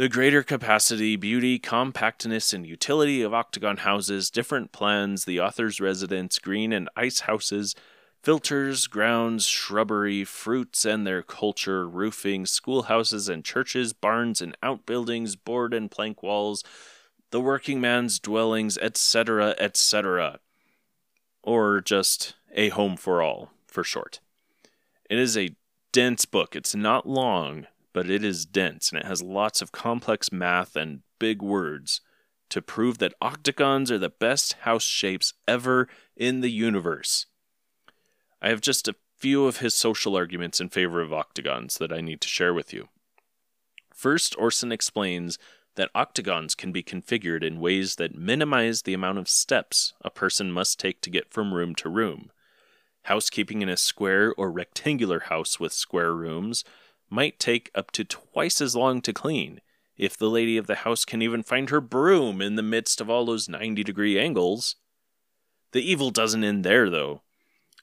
the 0.00 0.08
greater 0.08 0.42
capacity, 0.42 1.14
beauty, 1.14 1.58
compactness, 1.58 2.54
and 2.54 2.66
utility 2.66 3.20
of 3.20 3.34
octagon 3.34 3.76
houses, 3.76 4.30
different 4.30 4.72
plans, 4.72 5.26
the 5.26 5.38
author's 5.38 5.78
residence, 5.78 6.38
green 6.38 6.72
and 6.72 6.88
ice 6.96 7.20
houses, 7.20 7.74
filters, 8.22 8.86
grounds, 8.86 9.44
shrubbery, 9.44 10.24
fruits 10.24 10.86
and 10.86 11.06
their 11.06 11.20
culture, 11.20 11.86
roofing, 11.86 12.46
schoolhouses 12.46 13.28
and 13.28 13.44
churches, 13.44 13.92
barns 13.92 14.40
and 14.40 14.56
outbuildings, 14.62 15.36
board 15.36 15.74
and 15.74 15.90
plank 15.90 16.22
walls, 16.22 16.64
the 17.30 17.38
working 17.38 17.78
man's 17.78 18.18
dwellings, 18.18 18.78
etc., 18.78 19.54
etc. 19.58 20.40
Or 21.42 21.82
just 21.82 22.36
a 22.54 22.70
home 22.70 22.96
for 22.96 23.20
all, 23.20 23.50
for 23.66 23.84
short. 23.84 24.20
It 25.10 25.18
is 25.18 25.36
a 25.36 25.54
dense 25.92 26.24
book. 26.24 26.56
It's 26.56 26.74
not 26.74 27.06
long, 27.06 27.66
but 27.92 28.08
it 28.08 28.24
is 28.24 28.46
dense 28.46 28.90
and 28.90 29.00
it 29.00 29.06
has 29.06 29.22
lots 29.22 29.62
of 29.62 29.72
complex 29.72 30.30
math 30.30 30.76
and 30.76 31.00
big 31.18 31.42
words 31.42 32.00
to 32.50 32.60
prove 32.60 32.98
that 32.98 33.14
octagons 33.20 33.90
are 33.90 33.98
the 33.98 34.10
best 34.10 34.54
house 34.60 34.82
shapes 34.82 35.32
ever 35.46 35.88
in 36.16 36.40
the 36.40 36.50
universe. 36.50 37.26
I 38.42 38.48
have 38.48 38.60
just 38.60 38.88
a 38.88 38.96
few 39.16 39.46
of 39.46 39.58
his 39.58 39.74
social 39.74 40.16
arguments 40.16 40.60
in 40.60 40.68
favor 40.68 41.00
of 41.00 41.12
octagons 41.12 41.78
that 41.78 41.92
I 41.92 42.00
need 42.00 42.20
to 42.22 42.28
share 42.28 42.54
with 42.54 42.72
you. 42.72 42.88
First, 43.94 44.34
Orson 44.38 44.72
explains 44.72 45.38
that 45.76 45.90
octagons 45.94 46.54
can 46.54 46.72
be 46.72 46.82
configured 46.82 47.44
in 47.44 47.60
ways 47.60 47.96
that 47.96 48.14
minimize 48.14 48.82
the 48.82 48.94
amount 48.94 49.18
of 49.18 49.28
steps 49.28 49.92
a 50.00 50.10
person 50.10 50.50
must 50.50 50.80
take 50.80 51.00
to 51.02 51.10
get 51.10 51.30
from 51.30 51.54
room 51.54 51.74
to 51.76 51.88
room. 51.88 52.30
Housekeeping 53.04 53.62
in 53.62 53.68
a 53.68 53.76
square 53.76 54.34
or 54.36 54.50
rectangular 54.50 55.20
house 55.20 55.60
with 55.60 55.72
square 55.72 56.14
rooms 56.14 56.64
might 57.10 57.38
take 57.38 57.70
up 57.74 57.90
to 57.90 58.04
twice 58.04 58.60
as 58.60 58.76
long 58.76 59.02
to 59.02 59.12
clean 59.12 59.60
if 59.96 60.16
the 60.16 60.30
lady 60.30 60.56
of 60.56 60.66
the 60.66 60.76
house 60.76 61.04
can 61.04 61.20
even 61.20 61.42
find 61.42 61.68
her 61.68 61.80
broom 61.80 62.40
in 62.40 62.54
the 62.54 62.62
midst 62.62 63.00
of 63.00 63.10
all 63.10 63.26
those 63.26 63.50
90 63.50 63.84
degree 63.84 64.18
angles. 64.18 64.76
The 65.72 65.82
evil 65.82 66.10
doesn't 66.10 66.42
end 66.42 66.64
there, 66.64 66.88
though, 66.88 67.20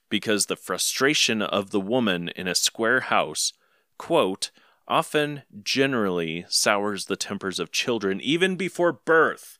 because 0.10 0.48
the 0.48 0.56
frustration 0.56 1.44
of 1.44 1.70
the 1.70 1.80
woman 1.80 2.30
in 2.30 2.48
a 2.48 2.56
square 2.56 3.02
house, 3.02 3.54
quote, 4.00 4.50
often 4.88 5.44
generally 5.62 6.46
sours 6.48 7.06
the 7.06 7.16
tempers 7.16 7.60
of 7.60 7.72
children 7.72 8.20
even 8.22 8.56
before 8.56 8.94
birth. 8.94 9.60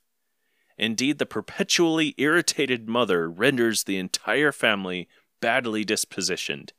Indeed, 0.78 1.20
the 1.20 1.26
perpetually 1.26 2.16
irritated 2.18 2.88
mother 2.88 3.30
renders 3.30 3.84
the 3.84 3.98
entire 3.98 4.52
family 4.52 5.08
badly 5.42 5.84
dispositioned. 5.84 6.72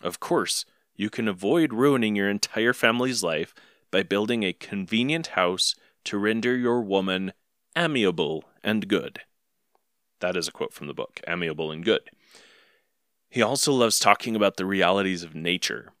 Of 0.00 0.20
course, 0.20 0.64
you 0.98 1.08
can 1.08 1.28
avoid 1.28 1.72
ruining 1.72 2.16
your 2.16 2.28
entire 2.28 2.74
family's 2.74 3.22
life 3.22 3.54
by 3.90 4.02
building 4.02 4.42
a 4.42 4.52
convenient 4.52 5.28
house 5.28 5.74
to 6.04 6.18
render 6.18 6.54
your 6.56 6.82
woman 6.82 7.32
amiable 7.76 8.44
and 8.62 8.88
good. 8.88 9.20
That 10.20 10.36
is 10.36 10.48
a 10.48 10.52
quote 10.52 10.74
from 10.74 10.88
the 10.88 10.94
book 10.94 11.20
Amiable 11.28 11.70
and 11.70 11.84
Good. 11.84 12.10
He 13.30 13.40
also 13.40 13.72
loves 13.72 14.00
talking 14.00 14.34
about 14.34 14.56
the 14.56 14.66
realities 14.66 15.22
of 15.22 15.34
nature. 15.34 15.92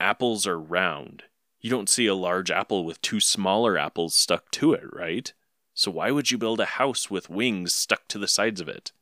Apples 0.00 0.46
are 0.46 0.58
round. 0.58 1.24
You 1.60 1.68
don't 1.68 1.88
see 1.88 2.06
a 2.06 2.14
large 2.14 2.50
apple 2.50 2.84
with 2.84 3.02
two 3.02 3.20
smaller 3.20 3.76
apples 3.76 4.14
stuck 4.14 4.50
to 4.52 4.72
it, 4.72 4.84
right? 4.92 5.30
So 5.74 5.90
why 5.90 6.10
would 6.10 6.30
you 6.30 6.38
build 6.38 6.60
a 6.60 6.64
house 6.64 7.10
with 7.10 7.28
wings 7.28 7.74
stuck 7.74 8.08
to 8.08 8.18
the 8.18 8.28
sides 8.28 8.60
of 8.60 8.68
it? 8.68 8.92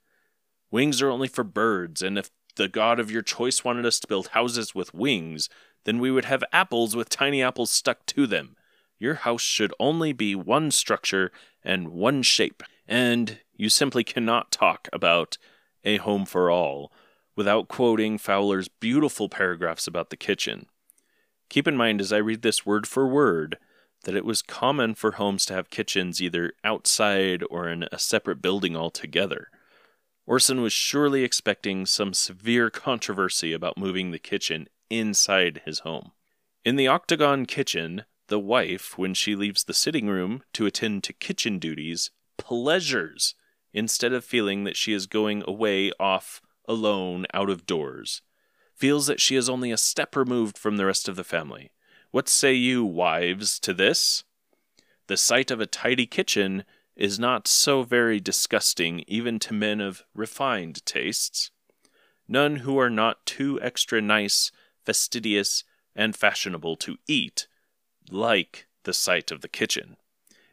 Wings 0.71 1.01
are 1.01 1.11
only 1.11 1.29
for 1.29 1.45
birds, 1.45 2.03
and 2.03 2.19
if 2.19 2.31
the 2.57 2.69
god 2.69 2.99
of 2.99 3.11
your 3.11 3.23
choice 3.23 3.65
wanted 3.65 3.87
us 3.87 3.99
to 4.01 4.09
build 4.09 4.29
houses 4.29 4.75
with 4.75 4.95
wings, 4.95 5.49
then 5.85 5.99
we 5.99 6.11
would 6.11 6.25
have 6.25 6.45
apples 6.53 6.97
with 6.97 7.09
tiny 7.09 7.43
apples 7.43 7.71
stuck 7.71 8.05
to 8.07 8.27
them. 8.27 8.57
Your 8.99 9.15
house 9.15 9.43
should 9.43 9.73
only 9.79 10.13
be 10.13 10.35
one 10.35 10.71
structure 10.71 11.31
and 11.63 11.89
one 11.89 12.23
shape, 12.23 12.63
and 12.89 13.39
you 13.55 13.69
simply 13.69 14.05
cannot 14.05 14.51
talk 14.51 14.89
about 14.93 15.39
a 15.85 15.99
home 15.99 16.27
for 16.27 16.51
all 16.51 16.93
without 17.37 17.69
quoting 17.69 18.19
Fowler's 18.19 18.69
beautiful 18.69 19.29
paragraphs 19.29 19.87
about 19.87 20.11
the 20.11 20.17
kitchen. 20.17 20.67
Keep 21.49 21.69
in 21.69 21.77
mind 21.77 22.01
as 22.01 22.13
I 22.13 22.17
read 22.17 22.43
this 22.43 22.67
word 22.67 22.87
for 22.87 23.07
word 23.07 23.59
that 24.05 24.17
it 24.17 24.25
was 24.25 24.43
common 24.43 24.95
for 24.95 25.13
homes 25.13 25.45
to 25.47 25.55
have 25.55 25.71
kitchens 25.71 26.21
either 26.23 26.53
outside 26.65 27.43
or 27.51 27.69
in 27.69 27.87
a 27.93 27.99
separate 27.99 28.41
building 28.41 28.77
altogether. 28.77 29.49
Orson 30.27 30.61
was 30.61 30.73
surely 30.73 31.23
expecting 31.23 31.87
some 31.87 32.13
severe 32.13 32.69
controversy 32.69 33.53
about 33.53 33.79
moving 33.79 34.11
the 34.11 34.19
kitchen 34.19 34.69
inside 34.91 35.63
his 35.65 35.81
home. 35.81 36.13
In 36.65 36.75
the 36.75 36.89
octagon 36.89 37.47
kitchen, 37.47 38.05
the 38.27 38.41
wife, 38.41 38.99
when 38.99 39.15
she 39.15 39.37
leaves 39.37 39.65
the 39.65 39.75
sitting 39.75 40.09
room 40.09 40.43
to 40.53 40.67
attend 40.67 41.05
to 41.05 41.13
kitchen 41.13 41.61
duties, 41.61 42.11
pleasures 42.39 43.37
instead 43.73 44.13
of 44.13 44.25
feeling 44.25 44.65
that 44.65 44.77
she 44.77 44.93
is 44.93 45.07
going 45.07 45.45
away 45.47 45.93
off 46.01 46.43
alone 46.67 47.27
out 47.33 47.49
of 47.49 47.67
doors, 47.67 48.21
feels 48.75 49.07
that 49.07 49.21
she 49.21 49.37
is 49.37 49.49
only 49.49 49.71
a 49.71 49.77
step 49.77 50.17
removed 50.17 50.59
from 50.59 50.77
the 50.77 50.87
rest 50.87 51.09
of 51.09 51.15
the 51.15 51.25
family. 51.25 51.71
What 52.11 52.29
say 52.29 52.53
you, 52.53 52.85
wives, 52.85 53.61
to 53.61 53.73
this? 53.73 54.25
The 55.07 55.17
sight 55.17 55.53
of 55.53 55.61
a 55.61 55.67
tidy 55.67 56.07
kitchen 56.07 56.65
is 56.97 57.19
not 57.19 57.47
so 57.47 57.83
very 57.83 58.19
disgusting 58.19 59.05
even 59.07 59.39
to 59.39 59.53
men 59.53 59.81
of 59.81 60.05
refined 60.15 60.85
tastes. 60.87 61.51
None 62.27 62.57
who 62.57 62.79
are 62.79 62.91
not 62.91 63.25
too 63.27 63.61
extra 63.61 64.01
nice, 64.01 64.51
fastidious, 64.85 65.63
and 65.95 66.17
fashionable 66.17 66.77
to 66.77 66.97
eat 67.07 67.47
like 68.11 68.67
the 68.85 68.95
sight 68.95 69.31
of 69.31 69.41
the 69.41 69.49
kitchen, 69.49 69.97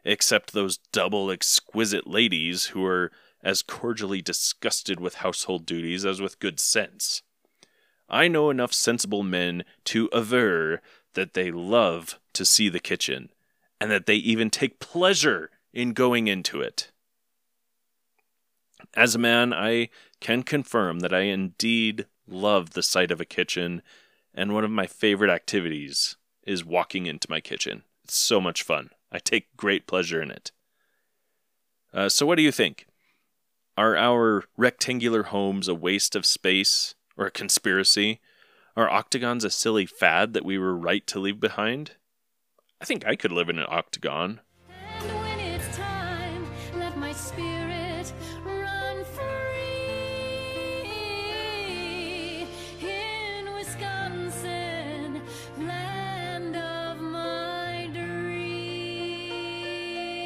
except 0.03 0.53
those 0.53 0.79
double 0.91 1.31
exquisite 1.31 2.07
ladies 2.07 2.67
who 2.67 2.85
are 2.85 3.11
as 3.43 3.61
cordially 3.61 4.21
disgusted 4.21 4.99
with 4.99 5.15
household 5.15 5.65
duties 5.65 6.05
as 6.05 6.21
with 6.21 6.39
good 6.39 6.59
sense. 6.59 7.21
I 8.09 8.27
know 8.27 8.49
enough 8.49 8.73
sensible 8.73 9.23
men 9.23 9.63
to 9.85 10.09
aver 10.13 10.81
that 11.13 11.33
they 11.33 11.51
love 11.51 12.19
to 12.33 12.45
see 12.45 12.69
the 12.69 12.79
kitchen, 12.79 13.29
and 13.79 13.91
that 13.91 14.05
they 14.05 14.15
even 14.15 14.49
take 14.49 14.79
pleasure 14.79 15.49
in 15.73 15.93
going 15.93 16.27
into 16.27 16.61
it. 16.61 16.91
As 18.95 19.15
a 19.15 19.19
man, 19.19 19.53
I 19.53 19.89
can 20.19 20.43
confirm 20.43 20.99
that 20.99 21.13
I 21.13 21.21
indeed 21.21 22.05
love 22.27 22.71
the 22.71 22.83
sight 22.83 23.11
of 23.11 23.19
a 23.19 23.25
kitchen, 23.25 23.81
and 24.33 24.53
one 24.53 24.63
of 24.63 24.71
my 24.71 24.87
favorite 24.87 25.31
activities 25.31 26.15
is 26.45 26.63
walking 26.63 27.05
into 27.05 27.29
my 27.29 27.39
kitchen. 27.39 27.83
It's 28.03 28.15
so 28.15 28.39
much 28.39 28.63
fun. 28.63 28.91
I 29.11 29.19
take 29.19 29.55
great 29.57 29.87
pleasure 29.87 30.21
in 30.21 30.31
it. 30.31 30.51
Uh, 31.93 32.09
so, 32.09 32.25
what 32.25 32.35
do 32.35 32.43
you 32.43 32.51
think? 32.51 32.87
Are 33.77 33.95
our 33.95 34.43
rectangular 34.57 35.23
homes 35.23 35.67
a 35.67 35.75
waste 35.75 36.15
of 36.15 36.25
space 36.25 36.95
or 37.17 37.25
a 37.25 37.31
conspiracy? 37.31 38.19
Are 38.75 38.89
octagons 38.89 39.43
a 39.43 39.49
silly 39.49 39.85
fad 39.85 40.33
that 40.33 40.45
we 40.45 40.57
were 40.57 40.75
right 40.75 41.05
to 41.07 41.19
leave 41.19 41.39
behind? 41.39 41.91
I 42.81 42.85
think 42.85 43.05
I 43.05 43.15
could 43.15 43.31
live 43.31 43.49
in 43.49 43.59
an 43.59 43.67
octagon. 43.69 44.41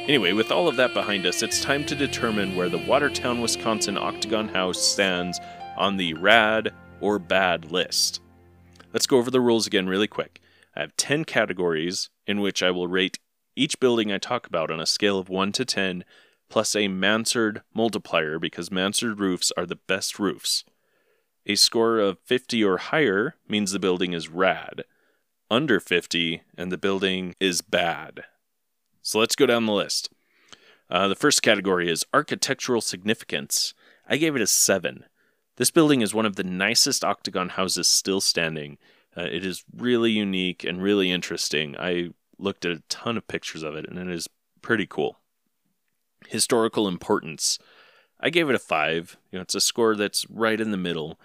Anyway, 0.08 0.32
with 0.32 0.50
all 0.50 0.68
of 0.68 0.76
that 0.76 0.94
behind 0.94 1.26
us, 1.26 1.42
it's 1.42 1.60
time 1.60 1.84
to 1.84 1.94
determine 1.94 2.56
where 2.56 2.70
the 2.70 2.78
Watertown, 2.78 3.42
Wisconsin 3.42 3.98
Octagon 3.98 4.48
House 4.48 4.80
stands 4.80 5.38
on 5.76 5.98
the 5.98 6.14
rad 6.14 6.72
or 7.02 7.18
bad 7.18 7.70
list. 7.70 8.22
Let's 8.94 9.06
go 9.06 9.18
over 9.18 9.30
the 9.30 9.42
rules 9.42 9.66
again 9.66 9.86
really 9.86 10.06
quick. 10.06 10.40
I 10.74 10.80
have 10.80 10.96
10 10.96 11.26
categories 11.26 12.08
in 12.26 12.40
which 12.40 12.62
I 12.62 12.70
will 12.70 12.88
rate 12.88 13.18
each 13.54 13.78
building 13.80 14.10
I 14.10 14.16
talk 14.16 14.46
about 14.46 14.70
on 14.70 14.80
a 14.80 14.86
scale 14.86 15.18
of 15.18 15.28
1 15.28 15.52
to 15.52 15.66
10, 15.66 16.04
plus 16.48 16.74
a 16.74 16.88
mansard 16.88 17.60
multiplier 17.74 18.38
because 18.38 18.70
mansard 18.70 19.20
roofs 19.20 19.52
are 19.58 19.66
the 19.66 19.76
best 19.76 20.18
roofs. 20.18 20.64
A 21.44 21.54
score 21.54 21.98
of 21.98 22.18
50 22.24 22.64
or 22.64 22.78
higher 22.78 23.34
means 23.46 23.72
the 23.72 23.78
building 23.78 24.14
is 24.14 24.30
rad. 24.30 24.84
Under 25.50 25.80
50, 25.80 26.40
and 26.56 26.72
the 26.72 26.78
building 26.78 27.34
is 27.40 27.60
bad. 27.60 28.24
So 29.08 29.18
let's 29.18 29.36
go 29.36 29.46
down 29.46 29.64
the 29.64 29.72
list. 29.72 30.10
Uh, 30.90 31.08
the 31.08 31.14
first 31.14 31.40
category 31.40 31.90
is 31.90 32.04
architectural 32.12 32.82
significance. 32.82 33.72
I 34.06 34.18
gave 34.18 34.36
it 34.36 34.42
a 34.42 34.46
7. 34.46 35.06
This 35.56 35.70
building 35.70 36.02
is 36.02 36.12
one 36.12 36.26
of 36.26 36.36
the 36.36 36.44
nicest 36.44 37.02
octagon 37.02 37.48
houses 37.48 37.88
still 37.88 38.20
standing. 38.20 38.76
Uh, 39.16 39.22
it 39.22 39.46
is 39.46 39.64
really 39.74 40.10
unique 40.10 40.62
and 40.62 40.82
really 40.82 41.10
interesting. 41.10 41.74
I 41.78 42.10
looked 42.36 42.66
at 42.66 42.76
a 42.76 42.82
ton 42.90 43.16
of 43.16 43.26
pictures 43.26 43.62
of 43.62 43.74
it, 43.76 43.88
and 43.88 43.98
it 43.98 44.10
is 44.10 44.28
pretty 44.60 44.86
cool. 44.86 45.16
Historical 46.26 46.86
importance. 46.86 47.58
I 48.20 48.28
gave 48.28 48.50
it 48.50 48.56
a 48.56 48.58
five. 48.58 49.16
You 49.32 49.38
know, 49.38 49.42
it's 49.44 49.54
a 49.54 49.60
score 49.62 49.96
that's 49.96 50.28
right 50.28 50.60
in 50.60 50.70
the 50.70 50.76
middle. 50.76 51.18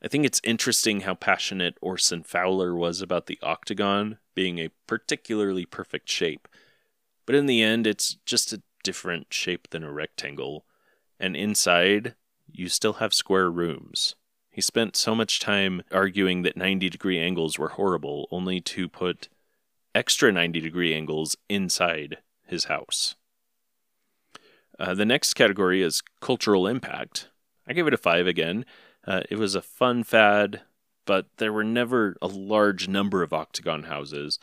I 0.00 0.06
think 0.06 0.24
it's 0.24 0.40
interesting 0.44 1.00
how 1.00 1.14
passionate 1.14 1.78
Orson 1.80 2.22
Fowler 2.22 2.76
was 2.76 3.02
about 3.02 3.26
the 3.26 3.40
octagon 3.42 4.18
being 4.36 4.60
a 4.60 4.70
particularly 4.86 5.66
perfect 5.66 6.08
shape. 6.08 6.46
But 7.26 7.34
in 7.34 7.46
the 7.46 7.62
end, 7.62 7.86
it's 7.86 8.16
just 8.26 8.52
a 8.52 8.62
different 8.82 9.32
shape 9.32 9.68
than 9.70 9.82
a 9.82 9.92
rectangle. 9.92 10.64
And 11.18 11.36
inside, 11.36 12.14
you 12.50 12.68
still 12.68 12.94
have 12.94 13.14
square 13.14 13.50
rooms. 13.50 14.14
He 14.50 14.60
spent 14.60 14.94
so 14.94 15.14
much 15.14 15.40
time 15.40 15.82
arguing 15.90 16.42
that 16.42 16.56
90 16.56 16.88
degree 16.88 17.18
angles 17.18 17.58
were 17.58 17.70
horrible, 17.70 18.28
only 18.30 18.60
to 18.60 18.88
put 18.88 19.28
extra 19.94 20.30
90 20.30 20.60
degree 20.60 20.94
angles 20.94 21.36
inside 21.48 22.18
his 22.46 22.64
house. 22.64 23.16
Uh, 24.78 24.94
the 24.94 25.04
next 25.04 25.34
category 25.34 25.82
is 25.82 26.02
cultural 26.20 26.66
impact. 26.66 27.28
I 27.66 27.72
gave 27.72 27.86
it 27.86 27.94
a 27.94 27.98
5 27.98 28.26
again. 28.26 28.64
Uh, 29.06 29.22
it 29.30 29.38
was 29.38 29.54
a 29.54 29.62
fun 29.62 30.04
fad, 30.04 30.62
but 31.04 31.26
there 31.38 31.52
were 31.52 31.64
never 31.64 32.16
a 32.20 32.26
large 32.26 32.88
number 32.88 33.22
of 33.22 33.32
octagon 33.32 33.84
houses, 33.84 34.38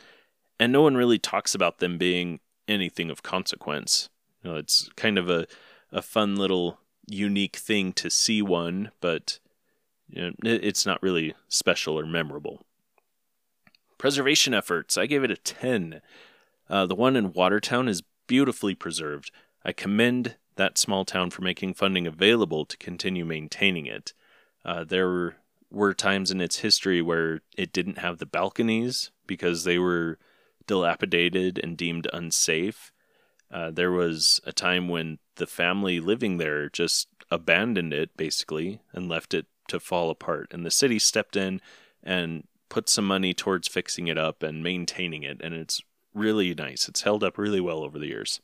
and 0.59 0.71
no 0.71 0.81
one 0.81 0.95
really 0.95 1.19
talks 1.19 1.55
about 1.55 1.79
them 1.79 1.97
being 1.97 2.39
anything 2.67 3.09
of 3.09 3.23
consequence. 3.23 4.09
You 4.43 4.51
know, 4.51 4.57
it's 4.57 4.89
kind 4.95 5.17
of 5.17 5.29
a, 5.29 5.47
a 5.91 6.01
fun 6.01 6.35
little 6.35 6.79
unique 7.07 7.57
thing 7.57 7.93
to 7.93 8.09
see 8.09 8.41
one, 8.41 8.91
but 9.01 9.39
you 10.09 10.21
know, 10.21 10.31
it's 10.43 10.85
not 10.85 11.01
really 11.01 11.33
special 11.47 11.97
or 11.97 12.05
memorable. 12.05 12.65
Preservation 13.97 14.53
efforts, 14.53 14.97
I 14.97 15.05
gave 15.05 15.23
it 15.23 15.31
a 15.31 15.37
10. 15.37 16.01
Uh, 16.69 16.85
the 16.85 16.95
one 16.95 17.15
in 17.15 17.33
Watertown 17.33 17.87
is 17.87 18.03
beautifully 18.27 18.75
preserved. 18.75 19.31
I 19.63 19.73
commend 19.73 20.35
that 20.55 20.77
small 20.77 21.05
town 21.05 21.29
for 21.29 21.41
making 21.41 21.75
funding 21.75 22.07
available 22.07 22.65
to 22.65 22.77
continue 22.77 23.25
maintaining 23.25 23.85
it. 23.85 24.13
Uh, 24.65 24.83
there 24.83 25.35
were 25.69 25.93
times 25.93 26.31
in 26.31 26.41
its 26.41 26.57
history 26.57 27.01
where 27.01 27.41
it 27.57 27.71
didn't 27.71 27.99
have 27.99 28.17
the 28.17 28.25
balconies 28.25 29.11
because 29.25 29.63
they 29.63 29.77
were 29.77 30.17
dilapidated 30.67 31.59
and 31.61 31.77
deemed 31.77 32.07
unsafe. 32.13 32.91
Uh, 33.51 33.71
there 33.71 33.91
was 33.91 34.39
a 34.45 34.53
time 34.53 34.87
when 34.87 35.19
the 35.35 35.47
family 35.47 35.99
living 35.99 36.37
there 36.37 36.69
just 36.69 37.07
abandoned 37.29 37.93
it 37.93 38.15
basically 38.15 38.81
and 38.93 39.09
left 39.09 39.33
it 39.33 39.45
to 39.67 39.79
fall 39.79 40.09
apart. 40.09 40.47
And 40.51 40.65
the 40.65 40.71
city 40.71 40.99
stepped 40.99 41.35
in 41.35 41.61
and 42.03 42.47
put 42.69 42.89
some 42.89 43.05
money 43.05 43.33
towards 43.33 43.67
fixing 43.67 44.07
it 44.07 44.17
up 44.17 44.43
and 44.43 44.63
maintaining 44.63 45.23
it. 45.23 45.41
And 45.41 45.53
it's 45.53 45.81
really 46.13 46.53
nice. 46.53 46.87
It's 46.87 47.01
held 47.01 47.23
up 47.23 47.37
really 47.37 47.61
well 47.61 47.83
over 47.83 47.99
the 47.99 48.07
years. 48.07 48.39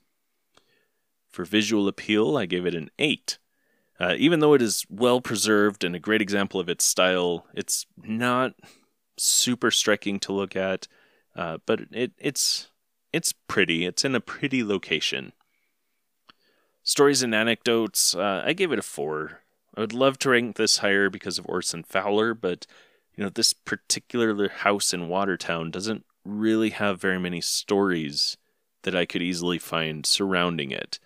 For 1.29 1.45
visual 1.45 1.87
appeal, 1.87 2.37
I 2.37 2.45
gave 2.45 2.65
it 2.65 2.75
an 2.75 2.89
8. 2.99 3.37
Uh, 3.99 4.15
even 4.17 4.39
though 4.39 4.53
it 4.53 4.61
is 4.61 4.85
well 4.89 5.21
preserved 5.21 5.83
and 5.83 5.95
a 5.95 5.99
great 5.99 6.21
example 6.21 6.59
of 6.59 6.69
its 6.69 6.85
style, 6.85 7.47
it's 7.53 7.85
not 7.97 8.53
super 9.17 9.71
striking 9.71 10.19
to 10.19 10.33
look 10.33 10.55
at, 10.55 10.87
uh, 11.37 11.59
but 11.65 11.81
it, 11.91 12.11
it's 12.17 12.69
it's 13.13 13.31
pretty. 13.31 13.85
It's 13.85 14.03
in 14.03 14.15
a 14.15 14.19
pretty 14.19 14.63
location. 14.63 15.31
Stories 16.83 17.21
and 17.21 17.35
anecdotes, 17.35 18.15
uh, 18.15 18.43
I 18.45 18.53
gave 18.53 18.71
it 18.71 18.79
a 18.79 18.83
four. 18.83 19.41
I 19.75 19.81
would 19.81 19.93
love 19.93 20.17
to 20.19 20.31
rank 20.31 20.55
this 20.55 20.79
higher 20.79 21.09
because 21.09 21.37
of 21.37 21.45
Orson 21.47 21.83
Fowler, 21.83 22.33
but 22.33 22.65
you 23.15 23.23
know 23.23 23.29
this 23.29 23.53
particular 23.53 24.49
house 24.49 24.93
in 24.93 25.07
Watertown 25.07 25.69
doesn't 25.69 26.05
really 26.25 26.71
have 26.71 26.99
very 26.99 27.19
many 27.19 27.39
stories 27.39 28.37
that 28.83 28.95
I 28.95 29.05
could 29.05 29.21
easily 29.21 29.59
find 29.59 30.05
surrounding 30.05 30.71
it. 30.71 30.99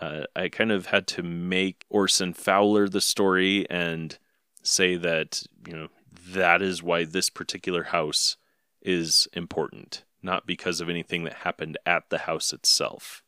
Uh, 0.00 0.22
I 0.34 0.48
kind 0.48 0.72
of 0.72 0.86
had 0.86 1.06
to 1.08 1.22
make 1.22 1.84
Orson 1.90 2.32
Fowler 2.32 2.88
the 2.88 3.00
story 3.00 3.68
and 3.68 4.16
say 4.62 4.96
that 4.96 5.42
you 5.66 5.76
know 5.76 5.88
that 6.28 6.62
is 6.62 6.82
why 6.82 7.04
this 7.04 7.28
particular 7.28 7.84
house 7.84 8.36
is 8.84 9.26
important, 9.32 10.04
not 10.22 10.46
because 10.46 10.80
of 10.80 10.88
anything 10.88 11.24
that 11.24 11.34
happened 11.44 11.78
at 11.86 12.10
the 12.10 12.18
house 12.18 12.52
itself. 12.52 13.22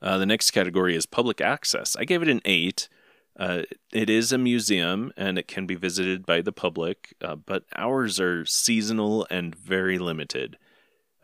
Uh, 0.00 0.18
the 0.18 0.26
next 0.26 0.50
category 0.50 0.94
is 0.94 1.06
public 1.06 1.40
access. 1.40 1.96
I 1.96 2.04
gave 2.04 2.22
it 2.22 2.28
an 2.28 2.42
8. 2.44 2.88
Uh, 3.36 3.62
it 3.92 4.08
is 4.08 4.32
a 4.32 4.38
museum 4.38 5.12
and 5.16 5.38
it 5.38 5.48
can 5.48 5.66
be 5.66 5.74
visited 5.74 6.24
by 6.24 6.40
the 6.40 6.52
public, 6.52 7.14
uh, 7.22 7.34
but 7.34 7.64
hours 7.74 8.20
are 8.20 8.44
seasonal 8.44 9.26
and 9.30 9.54
very 9.54 9.98
limited. 9.98 10.56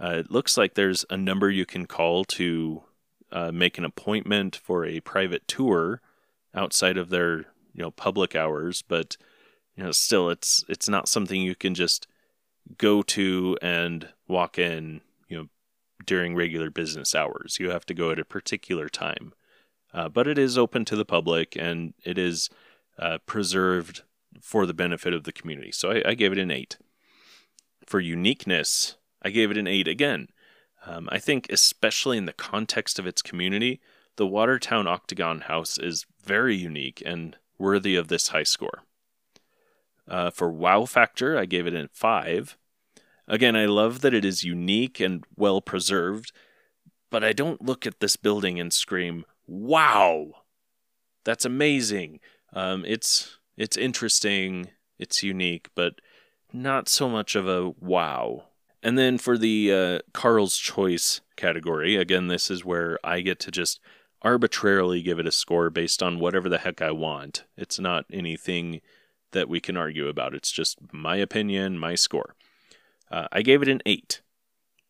Uh, 0.03 0.17
it 0.17 0.31
looks 0.31 0.57
like 0.57 0.75
there's 0.75 1.05
a 1.11 1.17
number 1.17 1.51
you 1.51 1.67
can 1.67 1.87
call 1.87 2.25
to 2.25 2.83
uh, 3.31 3.53
make 3.53 3.79
an 3.79 3.85
appointment 3.85 4.57
for 4.57 4.85
a 4.85 5.01
private 5.01 5.47
tour 5.47 6.01
outside 6.55 6.97
of 6.97 7.11
their 7.11 7.39
you 7.75 7.83
know 7.83 7.91
public 7.91 8.35
hours, 8.35 8.83
but 8.83 9.17
you 9.77 9.85
know 9.85 9.93
still 9.93 10.31
it's 10.31 10.65
it's 10.69 10.89
not 10.89 11.09
something 11.09 11.41
you 11.41 11.55
can 11.55 11.75
just 11.75 12.07
go 12.79 13.03
to 13.03 13.57
and 13.63 14.09
walk 14.29 14.59
in 14.59 15.01
you 15.29 15.37
know 15.37 15.49
during 16.05 16.35
regular 16.35 16.71
business 16.71 17.15
hours. 17.15 17.59
You 17.61 17.71
have 17.71 17.87
to 17.87 17.95
go 17.95 18.11
at 18.11 18.19
a 18.19 18.25
particular 18.25 18.89
time. 18.89 19.33
Uh, 19.93 20.09
but 20.09 20.27
it 20.27 20.39
is 20.39 20.57
open 20.57 20.85
to 20.85 20.97
the 20.97 21.05
public 21.05 21.57
and 21.57 21.95
it 22.05 22.17
is 22.17 22.49
uh, 22.99 23.19
preserved 23.27 24.03
for 24.41 24.67
the 24.67 24.75
benefit 24.75 25.13
of 25.13 25.25
the 25.25 25.33
community. 25.33 25.73
So 25.73 25.91
I, 25.91 26.11
I, 26.11 26.15
gave 26.15 26.33
it 26.33 26.39
an 26.39 26.51
8. 26.51 26.79
For 27.87 27.99
uniqueness, 27.99 28.97
I 29.23 29.31
gave 29.31 29.51
it 29.51 29.57
an 29.57 29.67
8 29.67 29.89
again. 29.89 30.29
Um, 30.87 31.09
I 31.11 31.19
think, 31.19 31.51
especially 31.51 32.17
in 32.17 32.27
the 32.27 32.33
context 32.33 32.99
of 32.99 33.07
its 33.07 33.21
community, 33.21 33.81
the 34.17 34.27
Watertown 34.27 34.87
Octagon 34.87 35.43
House 35.43 35.77
is 35.77 36.07
very 36.25 36.57
unique 36.57 37.03
and 37.05 37.37
worthy 37.59 37.97
of 37.97 38.09
this 38.09 38.29
high 38.29 38.45
score. 38.45 38.83
Uh, 40.09 40.31
for 40.31 40.51
wow 40.51 40.85
factor, 40.85 41.37
I 41.39 41.47
gave 41.47 41.67
it 41.67 41.75
a 41.75 41.89
5. 41.93 42.57
Again, 43.31 43.55
I 43.55 43.67
love 43.67 44.01
that 44.01 44.13
it 44.13 44.25
is 44.25 44.43
unique 44.43 44.99
and 44.99 45.25
well 45.37 45.61
preserved, 45.61 46.33
but 47.11 47.23
I 47.23 47.33
don't 47.33 47.63
look 47.63 47.87
at 47.87 48.01
this 48.01 48.17
building 48.17 48.59
and 48.59 48.73
scream, 48.73 49.25
"Wow, 49.47 50.43
that's 51.25 51.45
amazing!" 51.45 52.19
Um, 52.53 52.85
it's 52.85 53.39
it's 53.57 53.77
interesting, 53.77 54.71
it's 54.99 55.23
unique, 55.23 55.69
but 55.77 56.01
not 56.53 56.89
so 56.89 57.09
much 57.09 57.37
of 57.37 57.47
a 57.47 57.71
wow. 57.79 58.47
And 58.83 58.99
then 58.99 59.17
for 59.17 59.39
the 59.39 59.73
uh, 59.73 59.99
Carl's 60.13 60.57
Choice 60.57 61.21
category, 61.37 61.95
again, 61.95 62.27
this 62.27 62.51
is 62.51 62.65
where 62.65 62.99
I 63.05 63.21
get 63.21 63.39
to 63.41 63.53
just 63.53 63.79
arbitrarily 64.23 65.03
give 65.03 65.21
it 65.21 65.27
a 65.27 65.31
score 65.31 65.71
based 65.71 66.03
on 66.03 66.19
whatever 66.19 66.49
the 66.49 66.59
heck 66.59 66.83
I 66.83 66.91
want. 66.91 67.45
It's 67.57 67.79
not 67.79 68.07
anything 68.13 68.81
that 69.31 69.49
we 69.49 69.61
can 69.61 69.77
argue 69.77 70.09
about. 70.09 70.35
It's 70.35 70.51
just 70.51 70.79
my 70.93 71.15
opinion, 71.15 71.79
my 71.79 71.95
score. 71.95 72.35
Uh, 73.11 73.27
I 73.33 73.43
gave 73.43 73.63
it 73.63 73.69
an 73.69 73.83
8. 73.85 74.21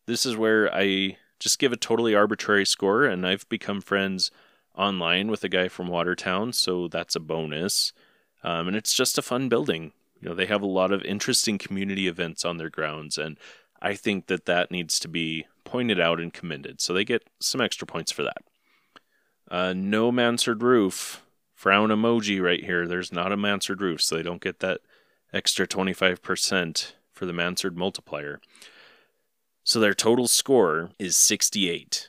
This 0.06 0.26
is 0.26 0.36
where 0.36 0.72
I 0.74 1.16
just 1.38 1.58
give 1.58 1.72
a 1.72 1.76
totally 1.76 2.14
arbitrary 2.14 2.66
score, 2.66 3.04
and 3.04 3.26
I've 3.26 3.48
become 3.48 3.80
friends 3.80 4.30
online 4.76 5.30
with 5.30 5.42
a 5.42 5.48
guy 5.48 5.68
from 5.68 5.88
Watertown, 5.88 6.52
so 6.52 6.88
that's 6.88 7.16
a 7.16 7.20
bonus. 7.20 7.92
Um, 8.42 8.68
and 8.68 8.76
it's 8.76 8.94
just 8.94 9.18
a 9.18 9.22
fun 9.22 9.48
building. 9.48 9.92
You 10.20 10.28
know, 10.28 10.34
they 10.34 10.46
have 10.46 10.62
a 10.62 10.66
lot 10.66 10.92
of 10.92 11.02
interesting 11.02 11.58
community 11.58 12.06
events 12.06 12.44
on 12.44 12.58
their 12.58 12.70
grounds, 12.70 13.16
and 13.16 13.38
I 13.80 13.94
think 13.94 14.26
that 14.26 14.44
that 14.44 14.70
needs 14.70 14.98
to 15.00 15.08
be 15.08 15.46
pointed 15.64 15.98
out 15.98 16.20
and 16.20 16.32
commended. 16.32 16.80
So 16.80 16.92
they 16.92 17.04
get 17.04 17.28
some 17.40 17.60
extra 17.60 17.86
points 17.86 18.12
for 18.12 18.22
that. 18.22 18.42
Uh, 19.50 19.72
no 19.74 20.12
mansard 20.12 20.62
roof. 20.62 21.24
Frown 21.54 21.90
emoji 21.90 22.42
right 22.42 22.64
here. 22.64 22.86
There's 22.86 23.12
not 23.12 23.32
a 23.32 23.36
mansard 23.36 23.82
roof, 23.82 24.00
so 24.00 24.16
they 24.16 24.22
don't 24.22 24.40
get 24.40 24.60
that 24.60 24.80
extra 25.32 25.66
25% 25.66 26.92
for 27.20 27.26
the 27.26 27.34
Mansard 27.34 27.76
multiplier. 27.76 28.40
So 29.62 29.78
their 29.78 29.92
total 29.92 30.26
score 30.26 30.88
is 30.98 31.18
68, 31.18 32.08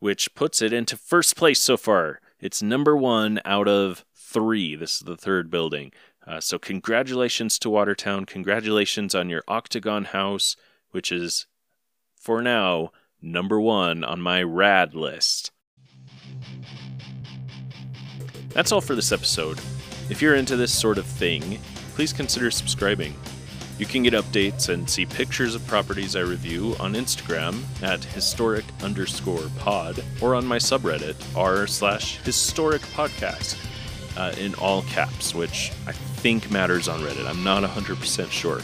which 0.00 0.34
puts 0.34 0.60
it 0.60 0.72
into 0.72 0.96
first 0.96 1.36
place 1.36 1.60
so 1.60 1.76
far. 1.76 2.20
It's 2.40 2.60
number 2.60 2.96
one 2.96 3.40
out 3.44 3.68
of 3.68 4.04
three. 4.12 4.74
This 4.74 4.96
is 4.96 5.02
the 5.02 5.16
third 5.16 5.48
building. 5.48 5.92
Uh, 6.26 6.40
so 6.40 6.58
congratulations 6.58 7.56
to 7.60 7.70
Watertown. 7.70 8.26
Congratulations 8.26 9.14
on 9.14 9.30
your 9.30 9.44
Octagon 9.46 10.06
House, 10.06 10.56
which 10.90 11.12
is, 11.12 11.46
for 12.16 12.42
now, 12.42 12.90
number 13.22 13.60
one 13.60 14.02
on 14.02 14.20
my 14.20 14.42
rad 14.42 14.92
list. 14.92 15.52
That's 18.48 18.72
all 18.72 18.80
for 18.80 18.96
this 18.96 19.12
episode. 19.12 19.60
If 20.08 20.20
you're 20.20 20.34
into 20.34 20.56
this 20.56 20.76
sort 20.76 20.98
of 20.98 21.06
thing, 21.06 21.60
please 21.94 22.12
consider 22.12 22.50
subscribing. 22.50 23.14
You 23.80 23.86
can 23.86 24.04
get 24.04 24.14
updates 24.14 24.68
and 24.68 24.88
see 24.88 25.06
pictures 25.06 25.56
of 25.56 25.66
properties 25.66 26.14
I 26.14 26.20
review 26.20 26.76
on 26.78 26.94
Instagram 26.94 27.62
at 27.82 28.04
historic 28.04 28.64
underscore 28.82 29.50
pod 29.58 30.04
or 30.20 30.36
on 30.36 30.46
my 30.46 30.58
subreddit 30.58 31.16
r 31.36 31.66
slash 31.66 32.18
historic 32.18 32.82
podcast 32.82 33.56
uh, 34.16 34.32
in 34.38 34.54
all 34.54 34.82
caps, 34.82 35.34
which 35.34 35.72
I 35.88 35.92
think 35.92 36.50
matters 36.50 36.86
on 36.86 37.00
Reddit. 37.00 37.26
I'm 37.26 37.42
not 37.42 37.64
100% 37.64 38.30
sure. 38.30 38.60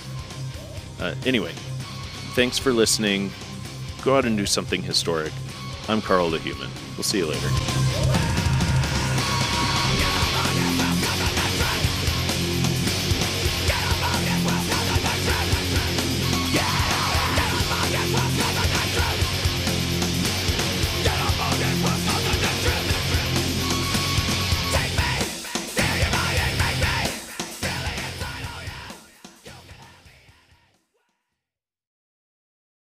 Uh, 1.01 1.15
anyway, 1.25 1.53
Thanks 2.37 2.59
for 2.59 2.71
listening. 2.71 3.31
Go 4.03 4.15
out 4.15 4.27
and 4.27 4.37
do 4.37 4.45
something 4.45 4.83
historic. 4.83 5.33
I'm 5.89 6.03
Carl 6.03 6.29
the 6.29 6.39
Human. 6.39 6.69
We'll 6.99 7.03
see 7.03 7.17
you 7.17 7.25
later. 7.25 7.86